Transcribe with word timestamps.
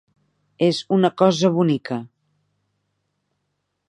És 0.67 0.77
una 0.95 1.11
cosa 1.21 1.51
bonica. 1.57 1.99